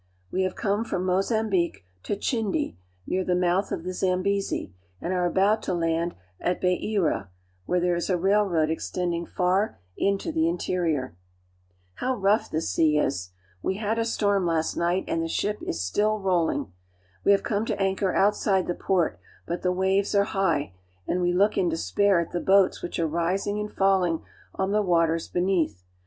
[0.31, 5.27] We have come from Mozambique to Chinde, near the mouth of the Zambezi, and are
[5.27, 7.27] about to land at Beira (ba'e ra),
[7.67, 11.09] where there is a railroad extending far into the interior.
[11.09, 13.31] WITH TMK PORTUGUESH IN AFRICA Ihal great baaKnt, How rough the sea is!
[13.61, 16.17] We had a storm last night, and the ship is stil!
[16.19, 16.73] rolling.
[17.23, 20.73] We have come to anchor outside the port, but the waves are high,
[21.07, 24.23] and we look in despair at the boats which are rising and falling
[24.55, 25.83] on the waters beneath.